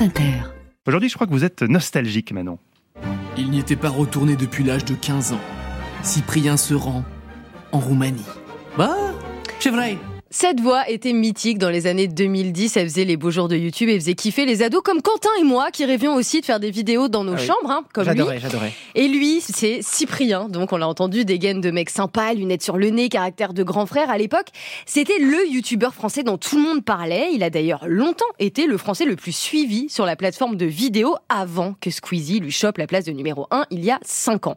France 0.00 0.08
Inter. 0.08 0.32
Aujourd'hui, 0.86 1.10
je 1.10 1.14
crois 1.14 1.26
que 1.26 1.32
vous 1.32 1.44
êtes 1.44 1.60
nostalgique, 1.62 2.32
Manon. 2.32 2.58
Il 3.36 3.50
n'y 3.50 3.58
était 3.58 3.76
pas 3.76 3.90
retourné 3.90 4.34
depuis 4.34 4.64
l'âge 4.64 4.84
de 4.86 4.94
15 4.94 5.34
ans. 5.34 5.40
Cyprien 6.02 6.56
se 6.56 6.72
rend 6.72 7.04
en 7.72 7.78
Roumanie. 7.78 8.24
Bah, 8.78 8.96
c'est 9.58 9.70
vrai. 9.70 9.98
Cette 10.32 10.60
voix 10.60 10.88
était 10.88 11.12
mythique 11.12 11.58
dans 11.58 11.70
les 11.70 11.88
années 11.88 12.06
2010. 12.06 12.76
Elle 12.76 12.88
faisait 12.88 13.04
les 13.04 13.16
beaux 13.16 13.32
jours 13.32 13.48
de 13.48 13.56
YouTube 13.56 13.88
et 13.88 13.98
faisait 13.98 14.14
kiffer 14.14 14.46
les 14.46 14.62
ados 14.62 14.80
comme 14.80 15.02
Quentin 15.02 15.28
et 15.40 15.42
moi 15.42 15.72
qui 15.72 15.84
rêvions 15.84 16.14
aussi 16.14 16.40
de 16.40 16.46
faire 16.46 16.60
des 16.60 16.70
vidéos 16.70 17.08
dans 17.08 17.24
nos 17.24 17.32
Ah 17.32 17.36
oui. 17.40 17.46
chambres, 17.48 17.70
hein, 17.72 17.84
comme 17.92 18.04
lui. 18.04 18.10
J'adorais, 18.10 18.38
j'adorais. 18.38 18.72
Et 18.94 19.08
lui, 19.08 19.40
c'est 19.40 19.80
Cyprien. 19.82 20.48
Donc, 20.48 20.72
on 20.72 20.76
l'a 20.76 20.86
entendu, 20.86 21.24
des 21.24 21.40
gaines 21.40 21.60
de 21.60 21.72
mec 21.72 21.90
sympa, 21.90 22.32
lunettes 22.32 22.62
sur 22.62 22.76
le 22.76 22.90
nez, 22.90 23.08
caractère 23.08 23.52
de 23.52 23.64
grand 23.64 23.86
frère. 23.86 24.08
À 24.08 24.18
l'époque, 24.18 24.46
c'était 24.86 25.18
le 25.18 25.48
youtubeur 25.48 25.94
français 25.94 26.22
dont 26.22 26.38
tout 26.38 26.54
le 26.58 26.62
monde 26.62 26.84
parlait. 26.84 27.30
Il 27.32 27.42
a 27.42 27.50
d'ailleurs 27.50 27.86
longtemps 27.88 28.24
été 28.38 28.66
le 28.68 28.76
français 28.76 29.06
le 29.06 29.16
plus 29.16 29.34
suivi 29.34 29.88
sur 29.88 30.06
la 30.06 30.14
plateforme 30.14 30.54
de 30.54 30.66
vidéo 30.66 31.16
avant 31.28 31.74
que 31.80 31.90
Squeezie 31.90 32.38
lui 32.38 32.52
chope 32.52 32.78
la 32.78 32.86
place 32.86 33.04
de 33.04 33.10
numéro 33.10 33.48
1 33.50 33.64
il 33.72 33.84
y 33.84 33.90
a 33.90 33.98
5 34.04 34.46
ans. 34.46 34.54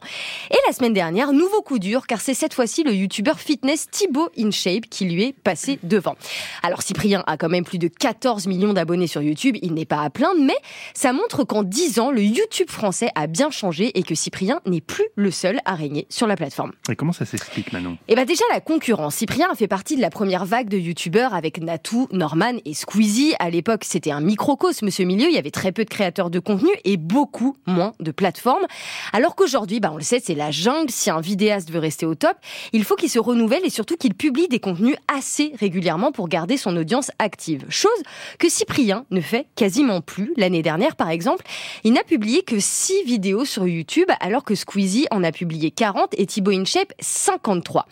Et 0.52 0.56
la 0.68 0.72
semaine 0.72 0.92
dernière, 0.94 1.32
nouveau 1.32 1.62
coup 1.62 1.80
dur, 1.80 2.06
car 2.06 2.20
c'est 2.20 2.34
cette 2.34 2.54
fois-ci 2.54 2.84
le 2.84 2.94
youtubeur 2.94 3.40
fitness 3.40 3.88
Thibaut 3.90 4.28
InShape 4.38 4.84
qui 4.88 5.06
lui 5.06 5.24
est 5.24 5.32
passé 5.32 5.63
devant. 5.82 6.16
Alors, 6.62 6.82
Cyprien 6.82 7.22
a 7.26 7.36
quand 7.36 7.48
même 7.48 7.64
plus 7.64 7.78
de 7.78 7.88
14 7.88 8.46
millions 8.46 8.72
d'abonnés 8.72 9.06
sur 9.06 9.22
YouTube. 9.22 9.56
Il 9.62 9.74
n'est 9.74 9.84
pas 9.84 10.02
à 10.02 10.10
plaindre, 10.10 10.40
mais 10.40 10.56
ça 10.94 11.12
montre 11.12 11.44
qu'en 11.44 11.62
10 11.62 11.98
ans, 11.98 12.10
le 12.10 12.22
YouTube 12.22 12.70
français 12.70 13.10
a 13.14 13.26
bien 13.26 13.50
changé 13.50 13.98
et 13.98 14.02
que 14.02 14.14
Cyprien 14.14 14.60
n'est 14.66 14.80
plus 14.80 15.04
le 15.16 15.30
seul 15.30 15.60
à 15.64 15.74
régner 15.74 16.06
sur 16.08 16.26
la 16.26 16.36
plateforme. 16.36 16.72
Et 16.90 16.96
comment 16.96 17.12
ça 17.12 17.24
s'explique, 17.24 17.72
Manon? 17.72 17.96
Et 18.08 18.14
bah 18.14 18.24
déjà 18.24 18.44
la 18.52 18.60
concurrence. 18.60 19.16
Cyprien 19.16 19.48
a 19.50 19.54
fait 19.54 19.68
partie 19.68 19.96
de 19.96 20.00
la 20.00 20.10
première 20.10 20.44
vague 20.44 20.68
de 20.68 20.78
youtubeurs 20.78 21.34
avec 21.34 21.60
Natou, 21.60 22.08
Norman 22.12 22.54
et 22.64 22.74
Squeezie. 22.74 23.34
À 23.38 23.50
l'époque, 23.50 23.84
c'était 23.84 24.10
un 24.10 24.20
microcosme 24.20 24.90
ce 24.90 25.02
milieu. 25.02 25.28
Il 25.28 25.34
y 25.34 25.38
avait 25.38 25.50
très 25.50 25.72
peu 25.72 25.84
de 25.84 25.90
créateurs 25.90 26.30
de 26.30 26.38
contenu 26.38 26.70
et 26.84 26.96
beaucoup 26.96 27.56
moins 27.66 27.92
de 28.00 28.10
plateformes. 28.10 28.64
Alors 29.12 29.34
qu'aujourd'hui, 29.34 29.80
bah 29.80 29.90
on 29.92 29.96
le 29.96 30.02
sait, 30.02 30.20
c'est 30.22 30.34
la 30.34 30.50
jungle. 30.50 30.90
Si 30.90 31.10
un 31.10 31.20
vidéaste 31.20 31.70
veut 31.70 31.78
rester 31.78 32.06
au 32.06 32.14
top, 32.14 32.36
il 32.72 32.84
faut 32.84 32.96
qu'il 32.96 33.10
se 33.10 33.18
renouvelle 33.18 33.64
et 33.64 33.70
surtout 33.70 33.96
qu'il 33.96 34.14
publie 34.14 34.48
des 34.48 34.60
contenus 34.60 34.96
assez 35.14 35.52
régulièrement 35.58 36.12
pour 36.12 36.28
garder 36.28 36.56
son 36.56 36.76
audience 36.76 37.10
active. 37.18 37.64
Chose 37.68 37.90
que 38.38 38.48
Cyprien 38.48 39.04
ne 39.10 39.20
fait 39.20 39.46
quasiment 39.56 40.00
plus. 40.00 40.32
L'année 40.36 40.62
dernière, 40.62 40.96
par 40.96 41.10
exemple, 41.10 41.44
il 41.84 41.92
n'a 41.92 42.02
publié 42.02 42.42
que 42.42 42.58
6 42.58 43.04
vidéos 43.04 43.44
sur 43.44 43.66
YouTube 43.66 44.08
alors 44.20 44.44
que 44.44 44.54
Squeezie 44.54 45.06
en 45.10 45.24
a 45.24 45.32
publié 45.32 45.70
40 45.70 46.14
et 46.18 46.26
Thibaut 46.26 46.52
InShape 46.52 46.92
53. 47.00 47.86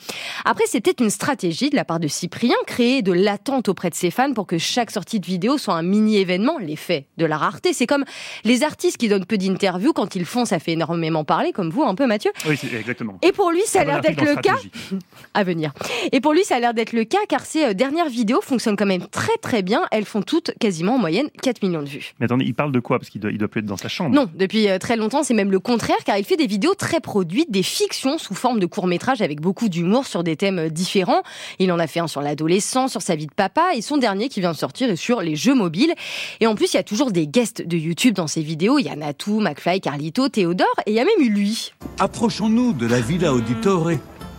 Après, 0.44 0.64
c'était 0.66 1.02
une 1.02 1.10
stratégie 1.10 1.70
de 1.70 1.76
la 1.76 1.84
part 1.84 2.00
de 2.00 2.08
Cyprien, 2.08 2.54
créer 2.66 3.02
de 3.02 3.12
l'attente 3.12 3.68
auprès 3.68 3.90
de 3.90 3.94
ses 3.94 4.10
fans 4.10 4.32
pour 4.32 4.46
que 4.46 4.58
chaque 4.58 4.90
sortie 4.90 5.20
de 5.20 5.26
vidéo 5.26 5.58
soit 5.58 5.74
un 5.74 5.82
mini-événement, 5.82 6.58
l'effet 6.58 7.06
de 7.16 7.26
la 7.26 7.36
rareté. 7.36 7.72
C'est 7.72 7.86
comme 7.86 8.04
les 8.44 8.62
artistes 8.62 8.96
qui 8.96 9.08
donnent 9.08 9.26
peu 9.26 9.38
d'interviews, 9.38 9.92
quand 9.92 10.14
ils 10.14 10.24
font, 10.24 10.44
ça 10.44 10.58
fait 10.58 10.72
énormément 10.72 11.24
parler, 11.24 11.52
comme 11.52 11.70
vous 11.70 11.82
un 11.82 11.94
peu 11.94 12.06
Mathieu. 12.06 12.32
Oui, 12.46 12.58
exactement. 12.74 13.18
Et 13.22 13.32
pour 13.32 13.50
lui, 13.50 13.62
ça 13.66 13.82
a 13.82 13.84
l'air 13.84 14.00
d'être 14.00 14.22
le 14.22 14.36
cas 14.36 14.56
à 15.34 15.44
venir. 15.44 15.72
Et 16.12 16.20
pour 16.20 16.32
lui, 16.32 16.44
ça 16.44 16.56
a 16.56 16.60
l'air 16.60 16.74
d'être 16.74 16.92
le 16.92 17.04
cas 17.04 17.18
car 17.28 17.44
ses 17.52 17.66
euh, 17.66 17.74
dernières 17.74 18.08
vidéos 18.08 18.40
fonctionnent 18.40 18.76
quand 18.76 18.86
même 18.86 19.06
très 19.08 19.36
très 19.42 19.62
bien. 19.62 19.82
Elles 19.90 20.06
font 20.06 20.22
toutes 20.22 20.52
quasiment 20.58 20.94
en 20.94 20.98
moyenne 20.98 21.28
4 21.42 21.62
millions 21.62 21.82
de 21.82 21.88
vues. 21.88 22.14
Mais 22.18 22.24
attendez, 22.24 22.46
il 22.46 22.54
parle 22.54 22.72
de 22.72 22.80
quoi? 22.80 22.98
Parce 22.98 23.10
qu'il 23.10 23.20
doit, 23.20 23.30
il 23.30 23.36
doit 23.36 23.48
plus 23.48 23.58
être 23.58 23.66
dans 23.66 23.76
sa 23.76 23.88
chambre. 23.88 24.14
Non, 24.14 24.26
depuis 24.34 24.70
euh, 24.70 24.78
très 24.78 24.96
longtemps, 24.96 25.22
c'est 25.22 25.34
même 25.34 25.50
le 25.50 25.60
contraire, 25.60 25.98
car 26.06 26.16
il 26.16 26.24
fait 26.24 26.38
des 26.38 26.46
vidéos 26.46 26.74
très 26.74 27.00
produites, 27.00 27.50
des 27.50 27.62
fictions 27.62 28.16
sous 28.16 28.34
forme 28.34 28.58
de 28.58 28.64
courts-métrages 28.64 29.20
avec 29.20 29.42
beaucoup 29.42 29.68
d'humour 29.68 30.06
sur 30.06 30.24
des 30.24 30.34
thèmes 30.34 30.60
euh, 30.60 30.68
différents. 30.70 31.22
Il 31.58 31.70
en 31.72 31.78
a 31.78 31.86
fait 31.86 32.00
un 32.00 32.06
sur 32.06 32.22
l'adolescence, 32.22 32.92
sur 32.92 33.02
sa 33.02 33.16
vie 33.16 33.26
de 33.26 33.34
papa, 33.34 33.74
et 33.74 33.82
son 33.82 33.98
dernier 33.98 34.30
qui 34.30 34.40
vient 34.40 34.52
de 34.52 34.56
sortir 34.56 34.88
est 34.88 34.96
sur 34.96 35.20
les 35.20 35.36
jeux 35.36 35.54
mobiles. 35.54 35.92
Et 36.40 36.46
en 36.46 36.54
plus, 36.54 36.72
il 36.72 36.76
y 36.76 36.80
a 36.80 36.84
toujours 36.84 37.12
des 37.12 37.26
guests 37.26 37.60
de 37.60 37.76
YouTube 37.76 38.14
dans 38.14 38.28
ses 38.28 38.40
vidéos. 38.40 38.78
Il 38.78 38.86
y 38.86 38.88
a 38.88 38.96
Natou, 38.96 39.40
McFly, 39.40 39.82
Carlito, 39.82 40.30
Théodore, 40.30 40.74
et 40.86 40.92
il 40.92 40.94
y 40.94 41.00
a 41.00 41.04
même 41.04 41.20
eu 41.20 41.28
lui. 41.28 41.72
Approchons-nous 41.98 42.72
de 42.72 42.86
la 42.86 43.00
Villa 43.00 43.34
Auditore 43.34 43.90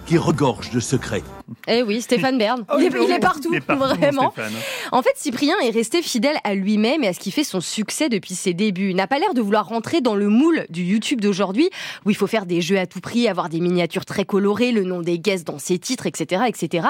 qui 0.06 0.18
regorge 0.18 0.72
de 0.72 0.80
secrets. 0.80 1.24
Eh 1.68 1.84
oui, 1.84 2.02
Stéphane 2.02 2.38
Bern. 2.38 2.66
il, 2.80 2.86
est, 2.86 2.90
il 3.04 3.12
est 3.12 3.20
partout, 3.20 3.50
Il 3.52 3.58
est 3.58 3.62
partout, 3.62 3.84
mon 3.86 3.94
vraiment. 3.96 4.34
En 4.92 5.02
fait, 5.02 5.14
Cyprien 5.16 5.56
est 5.64 5.70
resté 5.70 6.02
fidèle 6.02 6.38
à 6.44 6.54
lui-même 6.56 7.04
et 7.04 7.08
à 7.08 7.14
ce 7.14 7.20
qui 7.20 7.32
fait 7.32 7.44
son 7.44 7.62
succès 7.62 8.10
depuis 8.10 8.36
ses 8.36 8.54
débuts. 8.54 8.90
Il 8.90 8.96
n'a 8.96 9.08
pas 9.08 9.20
l'air 9.20 9.34
de 9.34 9.42
vouloir 9.42 9.68
rentrer 9.68 10.02
dans 10.02 10.16
le 10.16 10.28
moule 10.30 10.66
du 10.70 10.84
YouTube 10.84 11.22
d'aujourd'hui, 11.22 11.70
où 12.06 12.10
il 12.10 12.16
faut 12.16 12.28
faire 12.28 12.46
des 12.46 12.62
jeux 12.62 12.78
à 12.78 12.86
tout 12.86 13.00
prix, 13.00 13.28
avoir 13.28 13.50
des 13.50 13.60
miniatures 13.60 14.06
très 14.06 14.26
colorées, 14.26 14.72
le 14.72 14.84
nom 14.84 15.02
des 15.02 15.20
guests 15.20 15.48
dans 15.48 15.60
ses 15.60 15.80
titres, 15.80 16.06
etc., 16.06 16.44
etc. 16.48 16.88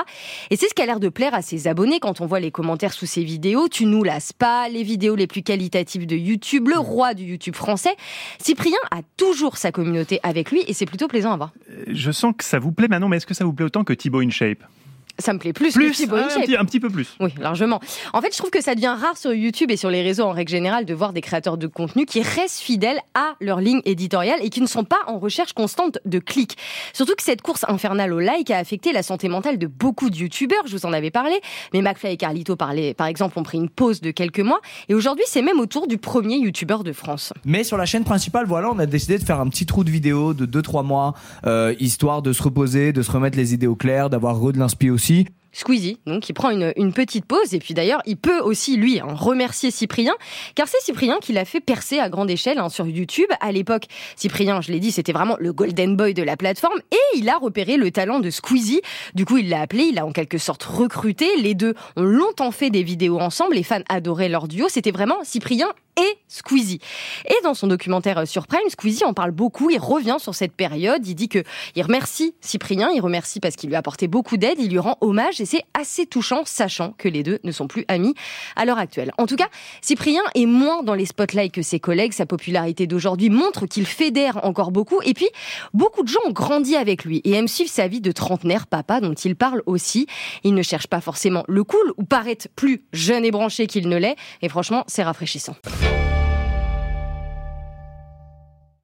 Et 0.50 0.56
c'est 0.56 0.68
ce 0.68 0.74
qui 0.74 0.82
a 0.82 0.86
l'air 0.86 1.00
de 1.00 1.10
plaire 1.10 1.34
à 1.34 1.42
ses 1.42 1.68
abonnés 1.68 2.00
quand 2.00 2.22
on 2.22 2.26
voit 2.26 2.40
les 2.40 2.52
commentaires 2.52 2.94
sous 2.94 3.06
ses 3.06 3.24
vidéos. 3.24 3.68
Tu 3.68 3.86
nous 3.86 4.04
lasses 4.04 4.34
pas, 4.34 4.70
les 4.70 4.84
vidéos 4.84 5.16
les 5.16 5.28
plus 5.28 5.44
qualitatives 5.44 6.06
de 6.06 6.16
YouTube, 6.16 6.68
le 6.68 6.78
roi 6.78 7.14
du 7.14 7.24
YouTube 7.24 7.56
français. 7.56 7.96
Cyprien 8.40 8.78
a 8.92 9.02
toujours 9.18 9.58
sa 9.58 9.72
communauté 9.72 10.20
avec 10.24 10.52
lui 10.52 10.64
et 10.68 10.74
c'est 10.74 10.86
plutôt 10.86 11.08
plaisant 11.08 11.32
à 11.34 11.38
voir. 11.38 11.52
Euh, 11.70 11.84
Je 11.88 12.12
sens 12.12 12.34
que 12.38 12.44
ça 12.44 12.60
vous 12.60 12.72
plaît, 12.72 12.88
Manon, 12.88 13.08
mais 13.08 13.18
est-ce 13.18 13.26
que 13.26 13.34
ça 13.34 13.46
vous 13.46 13.54
plaît 13.54 13.66
autant 13.66 13.84
que 13.84 13.94
Thibaut 13.94 14.22
InShape 14.22 14.53
sleep. 14.54 14.83
Ça 15.20 15.32
me 15.34 15.38
plaît 15.40 15.54
plus, 15.54 15.70
que 15.74 15.80
Plus 15.80 15.92
Thibaut 15.92 16.16
Ah, 16.18 16.28
un, 16.36 16.42
petit, 16.42 16.58
un 16.58 16.66
petit 16.66 16.80
peu 16.80 16.90
plus. 16.90 17.16
Oui, 17.20 17.30
largement. 17.40 17.80
En 18.14 18.22
fait, 18.22 18.32
je 18.34 18.38
trouve 18.40 18.50
que 18.50 18.62
ça 18.64 18.74
devient 18.74 18.96
rare 19.00 19.16
sur 19.16 19.32
YouTube 19.34 19.70
et 19.70 19.78
sur 19.78 19.92
les 19.92 20.02
réseaux 20.02 20.24
en 20.24 20.32
règle 20.32 20.50
générale 20.50 20.86
de 20.86 20.94
voir 20.96 21.14
des 21.14 21.22
créateurs 21.22 21.58
de 21.58 21.68
contenu 21.68 22.06
qui 22.08 22.22
restent 22.24 22.60
fidèles 22.60 22.98
à 23.14 23.36
leur 23.40 23.60
ligne 23.62 23.82
éditoriale 23.86 24.40
et 24.42 24.50
qui 24.50 24.60
ne 24.60 24.66
sont 24.66 24.84
pas 24.86 25.00
en 25.06 25.20
recherche 25.20 25.54
constante 25.54 26.00
de 26.06 26.18
clics. 26.18 26.58
Surtout 26.94 27.14
que 27.16 27.22
cette 27.22 27.44
course 27.44 27.64
infernale 27.68 28.12
au 28.12 28.20
like 28.20 28.50
a 28.50 28.58
affecté 28.58 28.92
la 28.92 29.04
santé 29.04 29.30
mentale 29.30 29.60
de 29.60 29.68
beaucoup 29.68 30.10
de 30.10 30.16
YouTubeurs, 30.16 30.64
je 30.66 30.76
vous 30.76 30.86
en 30.88 30.94
avais 30.94 31.12
parlé, 31.12 31.40
mais 31.74 31.82
McFly 31.84 32.14
et 32.14 32.18
Carlito, 32.18 32.56
parlaient- 32.56 32.96
par 32.96 33.06
exemple, 33.08 33.38
ont 33.38 33.44
pris 33.44 33.60
une 33.60 33.70
pause 33.70 34.02
de 34.02 34.10
quelques 34.10 34.40
mois 34.40 34.62
et 34.90 34.96
aujourd'hui, 34.96 35.26
c'est 35.28 35.44
même 35.44 35.60
au 35.60 35.68
tour 35.68 35.88
du 35.88 36.00
premier 36.00 36.38
YouTubeur 36.38 36.84
de 36.84 36.92
France. 36.92 37.34
Mais 37.46 37.64
sur 37.64 37.78
la 37.78 37.86
chaîne 37.86 38.04
principale, 38.04 38.46
voilà, 38.48 38.72
on 38.72 38.80
a 38.80 38.88
décidé 38.88 39.20
de 39.20 39.24
faire 39.24 39.40
un 39.40 39.48
petit 39.50 39.68
trou 39.68 39.84
de 39.84 39.92
vidéo 39.92 40.34
de 40.34 40.46
2-3 40.48 40.84
mois, 40.84 41.14
euh, 41.46 41.76
histoire 41.80 42.24
de 42.24 42.34
se 42.34 42.42
reposer, 42.42 42.94
de 42.94 43.02
se 43.04 43.12
remettre 43.12 43.38
les 43.38 43.54
idées 43.54 43.68
au 43.68 43.76
clair, 43.76 44.10
d'avoir 44.10 44.40
re 44.40 44.52
de 44.54 44.58
l'inspi 44.60 44.90
aussi. 45.04 45.28
Squeezie, 45.54 46.00
donc 46.06 46.28
il 46.28 46.34
prend 46.34 46.50
une, 46.50 46.94
petite 46.94 47.26
pause 47.26 47.54
et 47.54 47.60
puis 47.60 47.74
d'ailleurs 47.74 48.02
il 48.06 48.18
peut 48.18 48.40
aussi 48.40 48.76
lui 48.76 49.00
hein, 49.00 49.08
remercier 49.10 49.72
Cyprien 49.72 50.14
car 50.56 50.68
c'est 50.68 50.82
Cyprien 50.82 51.18
qui 51.22 51.34
l'a 51.34 51.46
fait 51.46 51.60
percer 51.60 52.00
à 52.00 52.10
grande 52.10 52.30
échelle 52.30 52.60
hein, 52.60 52.70
sur 52.70 52.88
YouTube. 52.88 53.30
À 53.40 53.52
l'époque, 53.52 53.86
Cyprien, 54.16 54.62
je 54.62 54.72
l'ai 54.72 54.80
dit, 54.80 54.92
c'était 54.92 55.14
vraiment 55.14 55.38
le 55.40 55.54
golden 55.54 55.96
boy 55.96 56.14
de 56.14 56.24
la 56.24 56.38
plateforme 56.38 56.80
et 56.92 57.18
il 57.18 57.30
a 57.30 57.38
repéré 57.38 57.78
le 57.78 57.92
talent 57.92 58.20
de 58.20 58.30
Squeezie. 58.30 58.82
Du 59.16 59.26
coup, 59.26 59.38
il 59.38 59.50
l'a 59.50 59.62
appelé, 59.62 59.84
il 59.84 59.96
l'a 59.96 60.06
en 60.06 60.12
quelque 60.12 60.38
sorte 60.38 60.64
recruté. 60.64 61.28
Les 61.38 61.56
deux 61.56 61.74
ont 61.96 62.04
longtemps 62.04 62.52
fait 62.52 62.70
des 62.70 62.84
vidéos 62.84 63.20
ensemble, 63.20 63.56
les 63.56 63.64
fans 63.64 63.82
adoraient 63.90 64.30
leur 64.30 64.48
duo. 64.48 64.68
C'était 64.70 64.92
vraiment 64.92 65.18
Cyprien 65.24 65.70
et 65.98 66.18
Squeezie. 66.28 66.80
Et 67.28 67.36
dans 67.44 67.54
son 67.54 67.68
documentaire 67.68 68.20
euh, 68.20 68.26
sur 68.26 68.48
Prime, 68.48 68.68
Squeezie 68.70 69.04
en 69.04 69.14
parle 69.14 69.32
beaucoup, 69.32 69.70
il 69.70 69.80
revient 69.80 70.18
sur 70.20 70.34
cette 70.34 70.54
période, 70.54 71.06
il 71.06 71.16
dit 71.16 71.30
que 71.30 71.44
il 71.76 71.84
remercie 71.84 72.34
Cyprien, 72.42 72.90
il 72.92 73.02
remercie 73.02 73.40
parce 73.40 73.56
qu'il 73.56 73.70
lui 73.70 73.76
a 73.76 73.80
apporté 73.80 74.08
beaucoup 74.08 74.38
d'aide, 74.38 74.58
il 74.60 74.72
lui 74.72 74.80
rend 74.80 74.98
hommage 75.02 75.40
et 75.44 75.46
c'est 75.46 75.64
assez 75.74 76.06
touchant 76.06 76.44
sachant 76.46 76.94
que 76.98 77.10
les 77.10 77.22
deux 77.22 77.40
ne 77.44 77.52
sont 77.52 77.68
plus 77.68 77.84
amis 77.90 78.16
à 78.56 78.64
l'heure 78.64 78.78
actuelle. 78.78 79.12
En 79.18 79.26
tout 79.26 79.36
cas, 79.36 79.50
Cyprien 79.82 80.22
est 80.36 80.46
moins 80.46 80.84
dans 80.84 80.94
les 80.94 81.06
spotlights 81.06 81.52
que 81.52 81.62
ses 81.62 81.82
collègues, 81.82 82.14
sa 82.14 82.26
popularité 82.26 82.88
d'aujourd'hui 82.88 83.30
montre 83.30 83.66
qu'il 83.66 83.86
fédère 83.86 84.46
encore 84.46 84.72
beaucoup 84.72 85.02
et 85.04 85.14
puis 85.14 85.28
beaucoup 85.74 86.04
de 86.04 86.08
gens 86.08 86.22
ont 86.26 86.32
grandi 86.32 86.78
avec 86.78 87.04
lui 87.04 87.22
et 87.26 87.34
aiment 87.34 87.50
suivre 87.50 87.70
sa 87.70 87.90
vie 87.90 88.00
de 88.00 88.14
trentenaire 88.14 88.68
papa 88.68 89.02
dont 89.02 89.14
il 89.14 89.36
parle 89.36 89.62
aussi. 89.66 90.08
Il 90.46 90.54
ne 90.54 90.64
cherche 90.64 90.88
pas 90.88 91.02
forcément 91.02 91.44
le 91.50 91.66
cool 91.66 91.94
ou 91.98 92.04
paraître 92.04 92.48
plus 92.56 92.86
jeune 92.94 93.26
et 93.26 93.32
branché 93.32 93.68
qu'il 93.68 93.90
ne 93.90 93.98
l'est 93.98 94.16
et 94.42 94.48
franchement, 94.48 94.86
c'est 94.88 95.04
rafraîchissant. 95.04 95.58